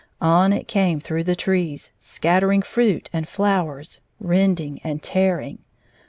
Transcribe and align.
On 0.19 0.51
it 0.51 0.67
came 0.67 0.99
through 0.99 1.25
the 1.25 1.35
trees, 1.35 1.91
scattering 1.99 2.63
fruit 2.63 3.07
and 3.13 3.27
flow 3.29 3.69
ers, 3.69 3.99
rending 4.19 4.81
and 4.83 5.03
tearing. 5.03 5.59